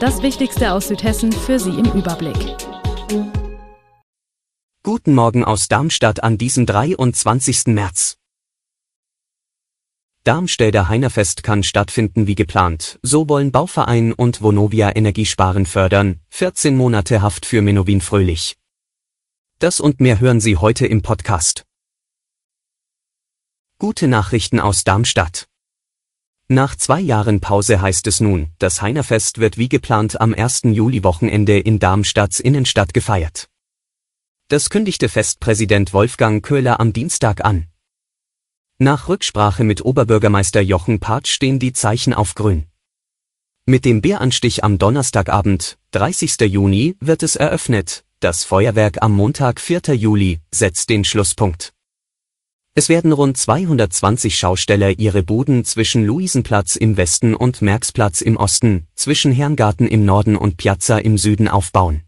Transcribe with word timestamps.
Das 0.00 0.22
Wichtigste 0.22 0.72
aus 0.74 0.86
Südhessen 0.86 1.32
für 1.32 1.58
Sie 1.58 1.70
im 1.70 1.86
Überblick. 1.86 2.56
Guten 4.84 5.12
Morgen 5.12 5.42
aus 5.42 5.66
Darmstadt 5.66 6.22
an 6.22 6.38
diesem 6.38 6.66
23. 6.66 7.66
März. 7.66 8.16
Darmstädter 10.22 10.88
Heinerfest 10.88 11.42
kann 11.42 11.64
stattfinden 11.64 12.28
wie 12.28 12.36
geplant, 12.36 13.00
so 13.02 13.28
wollen 13.28 13.50
Bauverein 13.50 14.12
und 14.12 14.40
Vonovia 14.40 14.94
Energiesparen 14.94 15.66
fördern, 15.66 16.20
14 16.30 16.76
Monate 16.76 17.20
Haft 17.20 17.44
für 17.44 17.60
Menowin 17.60 18.00
Fröhlich. 18.00 18.56
Das 19.58 19.80
und 19.80 20.00
mehr 20.00 20.20
hören 20.20 20.40
Sie 20.40 20.56
heute 20.56 20.86
im 20.86 21.02
Podcast. 21.02 21.64
Gute 23.80 24.06
Nachrichten 24.06 24.60
aus 24.60 24.84
Darmstadt. 24.84 25.48
Nach 26.50 26.74
zwei 26.76 26.98
Jahren 27.00 27.40
Pause 27.40 27.82
heißt 27.82 28.06
es 28.06 28.20
nun, 28.20 28.48
das 28.58 28.80
Heinerfest 28.80 29.36
wird 29.36 29.58
wie 29.58 29.68
geplant 29.68 30.18
am 30.18 30.32
1. 30.32 30.62
Juli-Wochenende 30.64 31.58
in 31.58 31.78
Darmstadts 31.78 32.40
Innenstadt 32.40 32.94
gefeiert. 32.94 33.50
Das 34.48 34.70
kündigte 34.70 35.10
Festpräsident 35.10 35.92
Wolfgang 35.92 36.42
Köhler 36.42 36.80
am 36.80 36.94
Dienstag 36.94 37.44
an. 37.44 37.66
Nach 38.78 39.10
Rücksprache 39.10 39.62
mit 39.62 39.84
Oberbürgermeister 39.84 40.62
Jochen 40.62 41.00
Patsch 41.00 41.32
stehen 41.32 41.58
die 41.58 41.74
Zeichen 41.74 42.14
auf 42.14 42.34
grün. 42.34 42.64
Mit 43.66 43.84
dem 43.84 44.00
Bäranstich 44.00 44.64
am 44.64 44.78
Donnerstagabend, 44.78 45.76
30. 45.90 46.40
Juni, 46.50 46.96
wird 47.00 47.22
es 47.22 47.36
eröffnet, 47.36 48.06
das 48.20 48.44
Feuerwerk 48.44 49.02
am 49.02 49.12
Montag, 49.12 49.60
4. 49.60 49.94
Juli, 49.94 50.40
setzt 50.50 50.88
den 50.88 51.04
Schlusspunkt. 51.04 51.74
Es 52.78 52.88
werden 52.88 53.10
rund 53.10 53.36
220 53.36 54.38
Schausteller 54.38 55.00
ihre 55.00 55.24
Buden 55.24 55.64
zwischen 55.64 56.04
Luisenplatz 56.06 56.76
im 56.76 56.96
Westen 56.96 57.34
und 57.34 57.60
Merksplatz 57.60 58.20
im 58.20 58.36
Osten, 58.36 58.86
zwischen 58.94 59.32
Herrngarten 59.32 59.88
im 59.88 60.04
Norden 60.04 60.36
und 60.36 60.58
Piazza 60.58 60.98
im 60.98 61.18
Süden 61.18 61.48
aufbauen. 61.48 62.02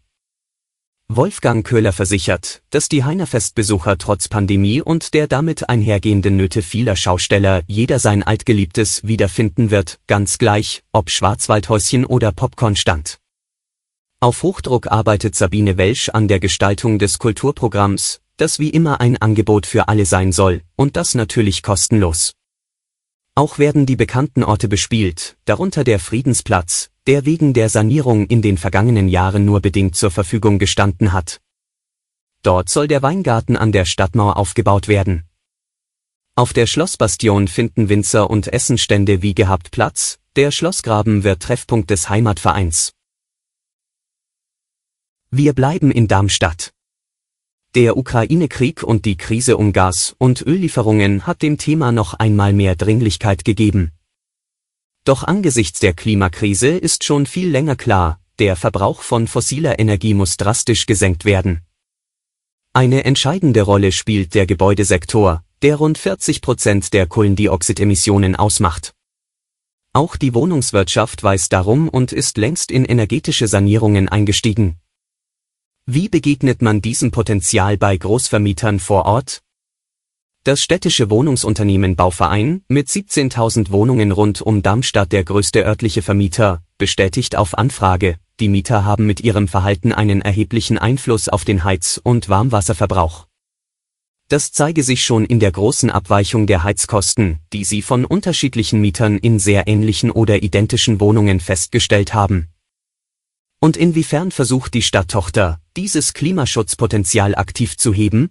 Wolfgang 1.08 1.66
Köhler 1.66 1.92
versichert, 1.92 2.62
dass 2.70 2.88
die 2.88 3.02
Heinerfestbesucher 3.02 3.98
trotz 3.98 4.28
Pandemie 4.28 4.80
und 4.80 5.12
der 5.12 5.26
damit 5.26 5.68
einhergehenden 5.68 6.36
Nöte 6.36 6.62
vieler 6.62 6.94
Schausteller 6.94 7.62
jeder 7.66 7.98
sein 7.98 8.22
altgeliebtes 8.22 9.02
wiederfinden 9.02 9.72
wird, 9.72 9.98
ganz 10.06 10.38
gleich, 10.38 10.84
ob 10.92 11.10
Schwarzwaldhäuschen 11.10 12.06
oder 12.06 12.30
Popcornstand. 12.30 13.18
Auf 14.20 14.44
Hochdruck 14.44 14.86
arbeitet 14.86 15.34
Sabine 15.34 15.78
Welsch 15.78 16.10
an 16.10 16.28
der 16.28 16.38
Gestaltung 16.38 17.00
des 17.00 17.18
Kulturprogramms, 17.18 18.20
das 18.40 18.58
wie 18.58 18.70
immer 18.70 19.00
ein 19.00 19.16
Angebot 19.16 19.66
für 19.66 19.88
alle 19.88 20.06
sein 20.06 20.32
soll, 20.32 20.62
und 20.76 20.96
das 20.96 21.14
natürlich 21.14 21.62
kostenlos. 21.62 22.32
Auch 23.34 23.58
werden 23.58 23.86
die 23.86 23.96
bekannten 23.96 24.42
Orte 24.42 24.68
bespielt, 24.68 25.36
darunter 25.44 25.84
der 25.84 25.98
Friedensplatz, 25.98 26.90
der 27.06 27.26
wegen 27.26 27.52
der 27.54 27.68
Sanierung 27.68 28.26
in 28.26 28.42
den 28.42 28.58
vergangenen 28.58 29.08
Jahren 29.08 29.44
nur 29.44 29.60
bedingt 29.60 29.96
zur 29.96 30.10
Verfügung 30.10 30.58
gestanden 30.58 31.12
hat. 31.12 31.40
Dort 32.42 32.68
soll 32.68 32.88
der 32.88 33.02
Weingarten 33.02 33.56
an 33.56 33.72
der 33.72 33.84
Stadtmauer 33.84 34.36
aufgebaut 34.36 34.88
werden. 34.88 35.24
Auf 36.34 36.52
der 36.52 36.66
Schlossbastion 36.66 37.48
finden 37.48 37.88
Winzer 37.88 38.30
und 38.30 38.52
Essenstände 38.52 39.20
wie 39.22 39.34
gehabt 39.34 39.70
Platz, 39.70 40.18
der 40.36 40.50
Schlossgraben 40.50 41.24
wird 41.24 41.42
Treffpunkt 41.42 41.90
des 41.90 42.08
Heimatvereins. 42.08 42.92
Wir 45.30 45.52
bleiben 45.52 45.90
in 45.90 46.08
Darmstadt. 46.08 46.72
Der 47.76 47.96
Ukraine-Krieg 47.96 48.82
und 48.82 49.04
die 49.04 49.16
Krise 49.16 49.56
um 49.56 49.72
Gas- 49.72 50.16
und 50.18 50.44
Öllieferungen 50.44 51.28
hat 51.28 51.40
dem 51.40 51.56
Thema 51.56 51.92
noch 51.92 52.14
einmal 52.14 52.52
mehr 52.52 52.74
Dringlichkeit 52.74 53.44
gegeben. 53.44 53.92
Doch 55.04 55.22
angesichts 55.22 55.78
der 55.78 55.92
Klimakrise 55.92 56.66
ist 56.66 57.04
schon 57.04 57.26
viel 57.26 57.48
länger 57.48 57.76
klar, 57.76 58.18
der 58.40 58.56
Verbrauch 58.56 59.02
von 59.02 59.28
fossiler 59.28 59.78
Energie 59.78 60.14
muss 60.14 60.36
drastisch 60.36 60.86
gesenkt 60.86 61.24
werden. 61.24 61.60
Eine 62.72 63.04
entscheidende 63.04 63.62
Rolle 63.62 63.92
spielt 63.92 64.34
der 64.34 64.46
Gebäudesektor, 64.46 65.44
der 65.62 65.76
rund 65.76 65.96
40 65.96 66.40
Prozent 66.40 66.92
der 66.92 67.06
Kohlendioxidemissionen 67.06 68.34
ausmacht. 68.34 68.94
Auch 69.92 70.16
die 70.16 70.34
Wohnungswirtschaft 70.34 71.22
weiß 71.22 71.48
darum 71.50 71.88
und 71.88 72.10
ist 72.10 72.36
längst 72.36 72.72
in 72.72 72.84
energetische 72.84 73.46
Sanierungen 73.46 74.08
eingestiegen. 74.08 74.79
Wie 75.92 76.08
begegnet 76.08 76.62
man 76.62 76.80
diesem 76.80 77.10
Potenzial 77.10 77.76
bei 77.76 77.96
Großvermietern 77.96 78.78
vor 78.78 79.06
Ort? 79.06 79.42
Das 80.44 80.62
städtische 80.62 81.10
Wohnungsunternehmen 81.10 81.96
Bauverein, 81.96 82.62
mit 82.68 82.86
17.000 82.86 83.72
Wohnungen 83.72 84.12
rund 84.12 84.40
um 84.40 84.62
Darmstadt 84.62 85.10
der 85.10 85.24
größte 85.24 85.66
örtliche 85.66 86.02
Vermieter, 86.02 86.62
bestätigt 86.78 87.34
auf 87.34 87.58
Anfrage, 87.58 88.18
die 88.38 88.48
Mieter 88.48 88.84
haben 88.84 89.04
mit 89.04 89.18
ihrem 89.20 89.48
Verhalten 89.48 89.92
einen 89.92 90.22
erheblichen 90.22 90.78
Einfluss 90.78 91.28
auf 91.28 91.44
den 91.44 91.64
Heiz- 91.64 92.00
und 92.00 92.28
Warmwasserverbrauch. 92.28 93.26
Das 94.28 94.52
zeige 94.52 94.84
sich 94.84 95.04
schon 95.04 95.24
in 95.24 95.40
der 95.40 95.50
großen 95.50 95.90
Abweichung 95.90 96.46
der 96.46 96.62
Heizkosten, 96.62 97.40
die 97.52 97.64
sie 97.64 97.82
von 97.82 98.04
unterschiedlichen 98.04 98.80
Mietern 98.80 99.18
in 99.18 99.40
sehr 99.40 99.66
ähnlichen 99.66 100.12
oder 100.12 100.44
identischen 100.44 101.00
Wohnungen 101.00 101.40
festgestellt 101.40 102.14
haben. 102.14 102.46
Und 103.60 103.76
inwiefern 103.76 104.30
versucht 104.30 104.72
die 104.72 104.80
Stadttochter, 104.80 105.60
dieses 105.76 106.14
Klimaschutzpotenzial 106.14 107.34
aktiv 107.34 107.76
zu 107.76 107.92
heben? 107.92 108.30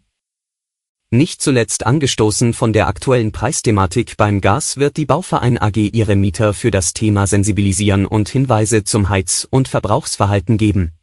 Nicht 1.11 1.41
zuletzt 1.41 1.85
angestoßen 1.85 2.53
von 2.53 2.73
der 2.73 2.87
aktuellen 2.87 3.31
Preisthematik 3.31 4.17
beim 4.17 4.41
Gas 4.41 4.77
wird 4.77 4.97
die 4.97 5.05
Bauverein 5.05 5.59
AG 5.59 5.77
ihre 5.77 6.15
Mieter 6.15 6.53
für 6.53 6.71
das 6.71 6.93
Thema 6.93 7.27
sensibilisieren 7.27 8.07
und 8.07 8.29
Hinweise 8.29 8.83
zum 8.83 9.09
Heiz- 9.09 9.47
und 9.49 9.67
Verbrauchsverhalten 9.67 10.57
geben. 10.57 10.93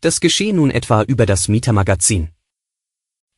Das 0.00 0.20
geschehe 0.20 0.54
nun 0.54 0.70
etwa 0.70 1.02
über 1.02 1.26
das 1.26 1.48
Mietermagazin. 1.48 2.30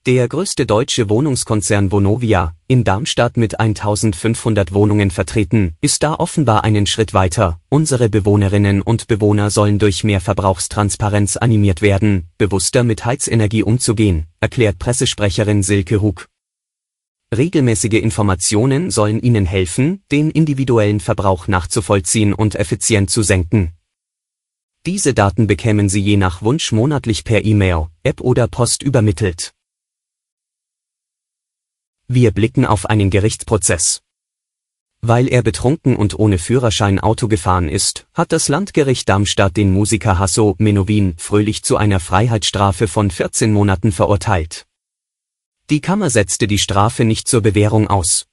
Der 0.07 0.27
größte 0.27 0.65
deutsche 0.65 1.11
Wohnungskonzern 1.11 1.93
Vonovia, 1.93 2.55
in 2.67 2.83
Darmstadt 2.83 3.37
mit 3.37 3.61
1500 3.61 4.73
Wohnungen 4.73 5.11
vertreten, 5.11 5.75
ist 5.81 6.03
da 6.03 6.15
offenbar 6.15 6.65
einen 6.65 6.87
Schritt 6.87 7.13
weiter. 7.13 7.61
Unsere 7.69 8.09
Bewohnerinnen 8.09 8.81
und 8.81 9.07
Bewohner 9.07 9.51
sollen 9.51 9.79
durch 9.79 10.05
mehr 10.05 10.21
Verbrauchstransparenz 10.21 11.37
animiert 11.37 11.83
werden, 11.83 12.29
bewusster 12.39 12.85
mit 12.85 13.05
Heizenergie 13.05 13.63
umzugehen, 13.63 14.27
erklärt 14.41 14.79
Pressesprecherin 14.79 15.63
Silke 15.63 16.01
Hug. 16.01 16.27
Regelmäßige 17.37 18.01
Informationen 18.01 18.91
sollen 18.91 19.21
ihnen 19.21 19.45
helfen, 19.45 20.03
den 20.11 20.31
individuellen 20.31 21.01
Verbrauch 21.01 21.49
nachzuvollziehen 21.49 22.33
und 22.33 22.55
effizient 22.55 23.11
zu 23.11 23.23
senken. 23.23 23.73
Diese 24.87 25.13
Daten 25.13 25.47
bekämen 25.47 25.91
sie 25.91 26.01
je 26.01 26.17
nach 26.17 26.41
Wunsch 26.41 26.73
monatlich 26.73 27.25
per 27.25 27.45
E-Mail, 27.45 27.89
App 28.05 28.23
oder 28.23 28.49
Post 28.49 28.83
übermittelt. 28.83 29.53
Wir 32.11 32.31
blicken 32.31 32.65
auf 32.65 32.87
einen 32.87 33.11
Gerichtsprozess. 33.11 34.01
Weil 35.03 35.29
er 35.29 35.43
betrunken 35.43 35.95
und 35.95 36.19
ohne 36.19 36.39
Führerschein 36.39 36.99
Auto 36.99 37.29
gefahren 37.29 37.69
ist, 37.69 38.09
hat 38.15 38.33
das 38.33 38.49
Landgericht 38.49 39.07
Darmstadt 39.11 39.59
den 39.59 39.73
Musiker 39.73 40.19
Hasso 40.19 40.57
Menowin 40.59 41.15
fröhlich 41.19 41.63
zu 41.63 41.77
einer 41.77 42.01
Freiheitsstrafe 42.01 42.89
von 42.89 43.11
14 43.11 43.53
Monaten 43.53 43.93
verurteilt. 43.93 44.67
Die 45.69 45.83
Kammer 45.83 46.09
setzte 46.09 46.47
die 46.47 46.59
Strafe 46.59 47.05
nicht 47.05 47.29
zur 47.29 47.43
Bewährung 47.43 47.89
aus. 47.89 48.27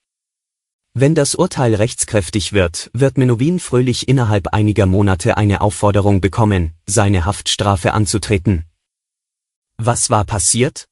Wenn 0.93 1.13
das 1.13 1.35
Urteil 1.35 1.75
rechtskräftig 1.75 2.53
wird, 2.53 2.89
wird 2.93 3.17
Menowin 3.17 3.59
fröhlich 3.59 4.07
innerhalb 4.07 4.53
einiger 4.53 4.85
Monate 4.85 5.35
eine 5.35 5.59
Aufforderung 5.59 6.21
bekommen, 6.21 6.73
seine 6.85 7.25
Haftstrafe 7.25 7.91
anzutreten. 7.91 8.63
Was 9.75 10.09
war 10.09 10.23
passiert? 10.23 10.87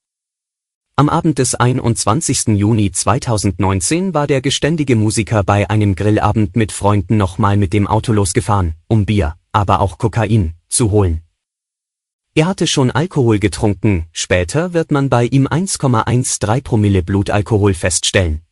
Am 0.96 1.10
Abend 1.10 1.40
des 1.40 1.56
21. 1.56 2.50
Juni 2.50 2.92
2019 2.92 4.14
war 4.14 4.28
der 4.28 4.42
geständige 4.42 4.96
Musiker 4.96 5.44
bei 5.44 5.68
einem 5.68 5.96
Grillabend 5.96 6.56
mit 6.56 6.72
Freunden 6.72 7.18
nochmal 7.18 7.58
mit 7.58 7.74
dem 7.74 7.88
Auto 7.88 8.14
losgefahren, 8.14 8.76
um 8.88 9.08
Bier, 9.08 9.36
aber 9.52 9.80
auch 9.80 9.98
Kokain, 9.98 10.54
zu 10.70 10.92
holen. 10.92 11.24
Er 12.36 12.46
hatte 12.46 12.68
schon 12.68 12.92
Alkohol 12.92 13.40
getrunken, 13.40 14.06
später 14.12 14.74
wird 14.74 14.92
man 14.92 15.10
bei 15.10 15.26
ihm 15.26 15.48
1,13 15.48 16.62
Promille 16.62 17.02
Blutalkohol 17.02 17.74
feststellen. 17.74 18.43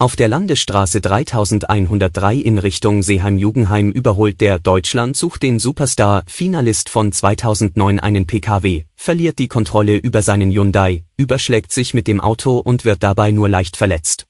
Auf 0.00 0.16
der 0.16 0.28
Landesstraße 0.28 1.02
3103 1.02 2.36
in 2.36 2.56
Richtung 2.56 3.02
Seeheim-Jugendheim 3.02 3.90
überholt 3.90 4.40
der 4.40 4.58
Deutschland 4.58 5.14
sucht 5.14 5.42
den 5.42 5.58
Superstar 5.58 6.22
Finalist 6.26 6.88
von 6.88 7.12
2009 7.12 8.00
einen 8.00 8.26
PKW, 8.26 8.84
verliert 8.96 9.38
die 9.38 9.48
Kontrolle 9.48 9.96
über 9.98 10.22
seinen 10.22 10.52
Hyundai, 10.52 11.04
überschlägt 11.18 11.70
sich 11.70 11.92
mit 11.92 12.06
dem 12.06 12.18
Auto 12.18 12.56
und 12.56 12.86
wird 12.86 13.02
dabei 13.02 13.30
nur 13.30 13.50
leicht 13.50 13.76
verletzt. 13.76 14.26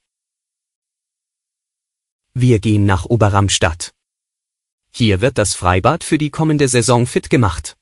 Wir 2.35 2.59
gehen 2.59 2.85
nach 2.85 3.05
Oberramstadt. 3.05 3.93
Hier 4.91 5.21
wird 5.21 5.39
das 5.39 5.55
Freibad 5.55 6.03
für 6.03 6.19
die 6.19 6.31
kommende 6.31 6.67
Saison 6.67 7.07
fit 7.07 7.31
gemacht. 7.31 7.77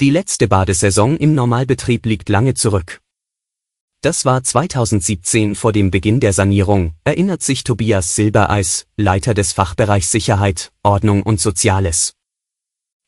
Die 0.00 0.10
letzte 0.10 0.48
Badesaison 0.48 1.16
im 1.18 1.36
Normalbetrieb 1.36 2.04
liegt 2.04 2.28
lange 2.28 2.54
zurück. 2.54 3.00
Das 4.02 4.24
war 4.24 4.42
2017 4.42 5.54
vor 5.54 5.72
dem 5.72 5.90
Beginn 5.90 6.20
der 6.20 6.32
Sanierung, 6.32 6.94
erinnert 7.04 7.42
sich 7.42 7.64
Tobias 7.64 8.14
Silbereis, 8.14 8.86
Leiter 8.96 9.34
des 9.34 9.52
Fachbereichs 9.52 10.10
Sicherheit, 10.10 10.72
Ordnung 10.82 11.22
und 11.22 11.38
Soziales. 11.38 12.14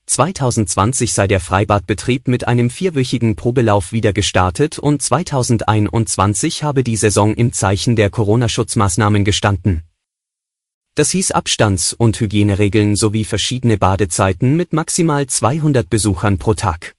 2020 0.04 1.14
sei 1.14 1.26
der 1.26 1.40
Freibadbetrieb 1.40 2.28
mit 2.28 2.46
einem 2.46 2.68
vierwöchigen 2.68 3.36
Probelauf 3.36 3.92
wieder 3.92 4.12
gestartet 4.12 4.78
und 4.78 5.00
2021 5.00 6.62
habe 6.62 6.84
die 6.84 6.96
Saison 6.96 7.32
im 7.36 7.54
Zeichen 7.54 7.96
der 7.96 8.10
Corona-Schutzmaßnahmen 8.10 9.24
gestanden. 9.24 9.84
Das 10.94 11.10
hieß 11.12 11.30
Abstands- 11.30 11.94
und 11.94 12.20
Hygieneregeln 12.20 12.96
sowie 12.96 13.24
verschiedene 13.24 13.78
Badezeiten 13.78 14.58
mit 14.58 14.74
maximal 14.74 15.26
200 15.26 15.88
Besuchern 15.88 16.36
pro 16.36 16.52
Tag. 16.52 16.94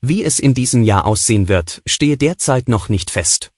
Wie 0.00 0.22
es 0.22 0.38
in 0.38 0.54
diesem 0.54 0.84
Jahr 0.84 1.06
aussehen 1.06 1.48
wird, 1.48 1.82
stehe 1.84 2.16
derzeit 2.16 2.68
noch 2.68 2.88
nicht 2.88 3.10
fest. 3.10 3.50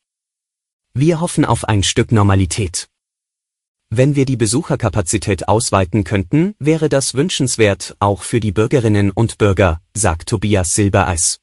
Wir 0.94 1.20
hoffen 1.20 1.44
auf 1.44 1.64
ein 1.64 1.82
Stück 1.82 2.12
Normalität. 2.12 2.88
Wenn 3.90 4.16
wir 4.16 4.24
die 4.24 4.38
Besucherkapazität 4.38 5.48
ausweiten 5.48 6.02
könnten, 6.02 6.54
wäre 6.58 6.88
das 6.88 7.12
wünschenswert, 7.14 7.94
auch 7.98 8.22
für 8.22 8.40
die 8.40 8.52
Bürgerinnen 8.52 9.10
und 9.10 9.36
Bürger, 9.36 9.82
sagt 9.92 10.30
Tobias 10.30 10.74
Silbereis. 10.74 11.40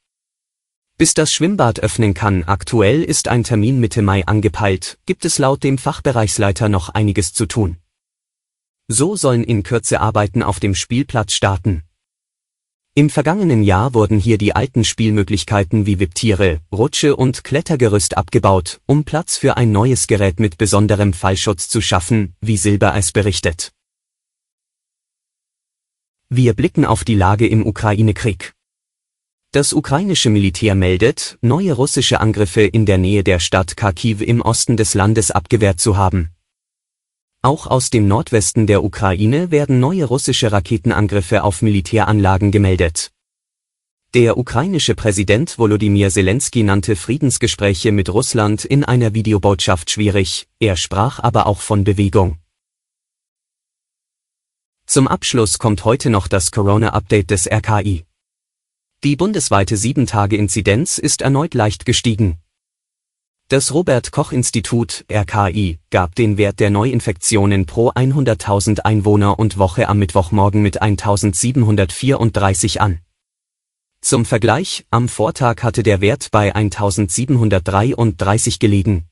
Bis 0.96 1.14
das 1.14 1.32
Schwimmbad 1.32 1.78
öffnen 1.78 2.12
kann, 2.12 2.42
aktuell 2.42 3.04
ist 3.04 3.28
ein 3.28 3.44
Termin 3.44 3.78
Mitte 3.78 4.02
Mai 4.02 4.26
angepeilt, 4.26 4.98
gibt 5.06 5.24
es 5.24 5.38
laut 5.38 5.62
dem 5.62 5.78
Fachbereichsleiter 5.78 6.68
noch 6.68 6.88
einiges 6.88 7.32
zu 7.32 7.46
tun. 7.46 7.76
So 8.88 9.14
sollen 9.14 9.44
in 9.44 9.62
Kürze 9.62 10.00
Arbeiten 10.00 10.42
auf 10.42 10.58
dem 10.58 10.74
Spielplatz 10.74 11.34
starten. 11.34 11.84
Im 12.98 13.10
vergangenen 13.10 13.62
Jahr 13.62 13.94
wurden 13.94 14.18
hier 14.18 14.38
die 14.38 14.56
alten 14.56 14.82
Spielmöglichkeiten 14.82 15.86
wie 15.86 16.00
Wipptiere, 16.00 16.58
Rutsche 16.72 17.14
und 17.14 17.44
Klettergerüst 17.44 18.16
abgebaut, 18.16 18.80
um 18.86 19.04
Platz 19.04 19.36
für 19.36 19.56
ein 19.56 19.70
neues 19.70 20.08
Gerät 20.08 20.40
mit 20.40 20.58
besonderem 20.58 21.12
Fallschutz 21.12 21.68
zu 21.68 21.80
schaffen, 21.80 22.34
wie 22.40 22.56
Silbereis 22.56 23.12
berichtet. 23.12 23.70
Wir 26.28 26.54
blicken 26.54 26.84
auf 26.84 27.04
die 27.04 27.14
Lage 27.14 27.46
im 27.46 27.64
Ukraine-Krieg. 27.64 28.52
Das 29.52 29.72
ukrainische 29.72 30.30
Militär 30.30 30.74
meldet, 30.74 31.38
neue 31.40 31.74
russische 31.74 32.18
Angriffe 32.18 32.62
in 32.62 32.84
der 32.84 32.98
Nähe 32.98 33.22
der 33.22 33.38
Stadt 33.38 33.76
Kharkiv 33.76 34.22
im 34.22 34.40
Osten 34.40 34.76
des 34.76 34.94
Landes 34.94 35.30
abgewehrt 35.30 35.78
zu 35.78 35.96
haben. 35.96 36.30
Auch 37.40 37.68
aus 37.68 37.90
dem 37.90 38.08
Nordwesten 38.08 38.66
der 38.66 38.82
Ukraine 38.82 39.52
werden 39.52 39.78
neue 39.78 40.04
russische 40.06 40.50
Raketenangriffe 40.50 41.44
auf 41.44 41.62
Militäranlagen 41.62 42.50
gemeldet. 42.50 43.12
Der 44.12 44.38
ukrainische 44.38 44.96
Präsident 44.96 45.56
Volodymyr 45.56 46.10
Zelensky 46.10 46.64
nannte 46.64 46.96
Friedensgespräche 46.96 47.92
mit 47.92 48.08
Russland 48.08 48.64
in 48.64 48.82
einer 48.82 49.14
Videobotschaft 49.14 49.90
schwierig, 49.90 50.48
er 50.58 50.76
sprach 50.76 51.20
aber 51.20 51.46
auch 51.46 51.60
von 51.60 51.84
Bewegung. 51.84 52.38
Zum 54.86 55.06
Abschluss 55.06 55.58
kommt 55.58 55.84
heute 55.84 56.10
noch 56.10 56.26
das 56.26 56.50
Corona-Update 56.50 57.30
des 57.30 57.46
RKI. 57.46 58.04
Die 59.04 59.14
bundesweite 59.14 59.76
7-Tage-Inzidenz 59.76 60.98
ist 60.98 61.22
erneut 61.22 61.54
leicht 61.54 61.84
gestiegen. 61.84 62.38
Das 63.50 63.72
Robert 63.72 64.12
Koch 64.12 64.32
Institut 64.32 65.06
RKI 65.10 65.78
gab 65.88 66.14
den 66.14 66.36
Wert 66.36 66.60
der 66.60 66.68
Neuinfektionen 66.68 67.64
pro 67.64 67.88
100.000 67.92 68.80
Einwohner 68.80 69.38
und 69.38 69.56
Woche 69.56 69.88
am 69.88 69.98
Mittwochmorgen 69.98 70.60
mit 70.60 70.82
1734 70.82 72.82
an. 72.82 72.98
Zum 74.02 74.26
Vergleich, 74.26 74.84
am 74.90 75.08
Vortag 75.08 75.62
hatte 75.62 75.82
der 75.82 76.02
Wert 76.02 76.28
bei 76.30 76.54
1733 76.54 78.58
gelegen. 78.58 79.06